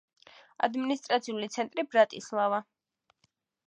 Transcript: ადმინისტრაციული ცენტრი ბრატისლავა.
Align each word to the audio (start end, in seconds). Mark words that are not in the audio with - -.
ადმინისტრაციული 0.67 1.51
ცენტრი 1.59 1.87
ბრატისლავა. 1.95 2.63